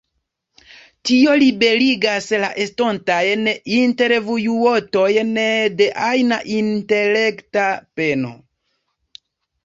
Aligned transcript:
Tio 1.07 1.33
liberigas 1.41 2.29
la 2.43 2.47
estontajn 2.63 3.43
intervjuotojn 3.79 5.37
de 5.81 5.89
ajna 6.07 6.39
intelekta 6.61 7.67
peno. 8.01 8.33